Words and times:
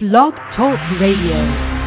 Blog 0.00 0.32
Talk 0.56 0.80
Radio. 0.98 1.79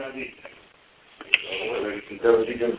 radite. 0.00 0.48
Da 1.80 1.88
vidim, 1.88 2.18
da 2.22 2.36
vidim, 2.36 2.76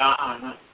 you 0.00 0.06
can 0.06 0.40
double 0.42 0.69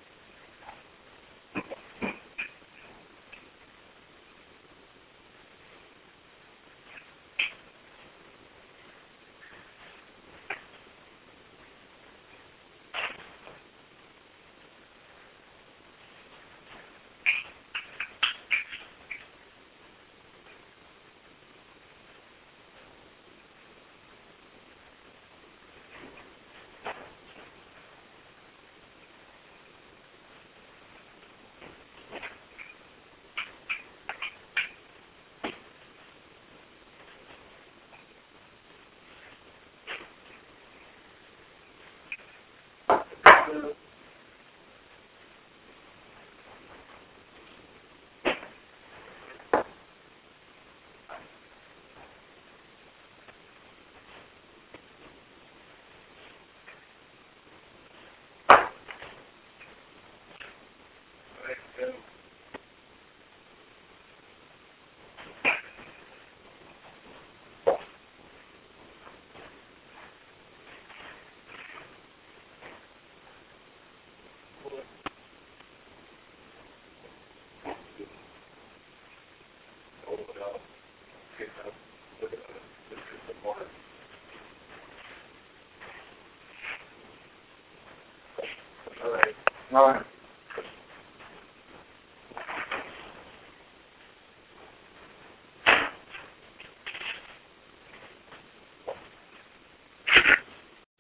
Mm-hmm. 43.57 43.86
All 89.77 89.89
right. 89.89 90.07